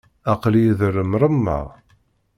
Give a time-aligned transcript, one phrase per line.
[0.33, 1.59] Aql-iyi di lemṛemma!